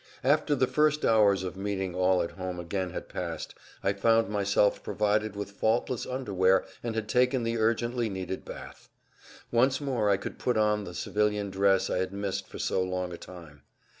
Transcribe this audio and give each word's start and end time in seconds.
After 0.23 0.55
the 0.55 0.65
first 0.65 1.05
hours 1.05 1.43
of 1.43 1.55
meeting 1.55 1.93
all 1.93 2.23
at 2.23 2.31
home 2.31 2.59
again 2.59 2.89
had 2.89 3.07
passed 3.07 3.53
I 3.83 3.93
found 3.93 4.29
myself 4.29 4.81
provided 4.81 5.35
with 5.35 5.51
faultless 5.51 6.07
underwear 6.07 6.65
and 6.81 6.95
had 6.95 7.07
taken 7.07 7.43
the 7.43 7.59
urgently 7.59 8.09
needed 8.09 8.43
bath. 8.43 8.89
Once 9.51 9.79
more 9.79 10.09
I 10.09 10.17
could 10.17 10.39
put 10.39 10.57
on 10.57 10.85
the 10.85 10.95
civilian 10.95 11.51
dress 11.51 11.87
I 11.87 11.99
had 11.99 12.13
missed 12.13 12.47
for 12.47 12.57
so 12.57 12.81
long 12.81 13.13
a 13.13 13.17
time. 13.19 13.61